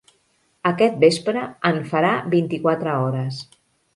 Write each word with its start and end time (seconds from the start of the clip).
Aquest 0.69 0.95
vespre 1.03 1.43
en 1.71 1.77
farà 1.91 2.15
vint-i-quatre 2.33 2.95
hores. 3.05 3.41